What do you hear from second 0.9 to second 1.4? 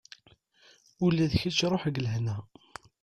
Ula d